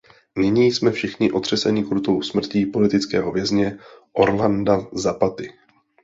Nyní 0.37 0.71
jsme 0.71 0.91
všichni 0.91 1.31
otřeseni 1.31 1.83
krutou 1.83 2.21
smrtí 2.21 2.65
politického 2.65 3.31
vězně, 3.31 3.79
Orlanda 4.13 4.87
Zapaty. 4.93 5.53